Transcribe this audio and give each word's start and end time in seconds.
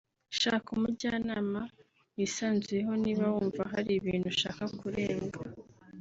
Shaka 0.39 0.67
umujyanama 0.77 1.61
wisanzuyeho 2.15 2.93
niba 3.03 3.25
wumva 3.33 3.63
hari 3.71 3.89
ibintu 3.99 4.27
ushaka 4.33 4.63
kurenga 4.79 5.39